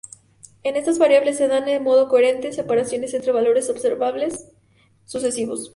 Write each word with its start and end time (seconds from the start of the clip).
En 0.63 0.77
estas 0.77 0.97
variables 0.97 1.37
se 1.37 1.47
dan 1.47 1.65
de 1.65 1.79
modo 1.79 2.07
coherente 2.09 2.51
separaciones 2.53 3.13
entre 3.13 3.31
valores 3.33 3.69
observables 3.69 4.51
sucesivos. 5.05 5.69